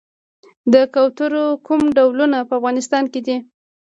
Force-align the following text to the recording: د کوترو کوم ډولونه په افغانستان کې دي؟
د 0.73 0.75
کوترو 0.93 1.45
کوم 1.67 1.81
ډولونه 1.97 2.37
په 2.47 2.53
افغانستان 2.59 3.03
کې 3.13 3.21
دي؟ 3.25 3.37